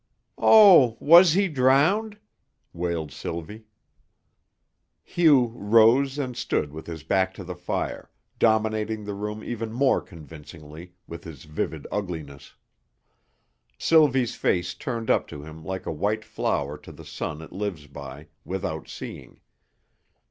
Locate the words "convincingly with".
10.01-11.23